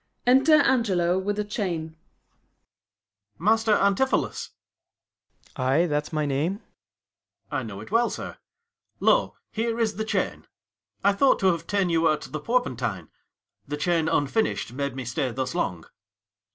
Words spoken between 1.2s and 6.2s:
the chain. Ang. Master Antipholus, Ant. S. Ay, that's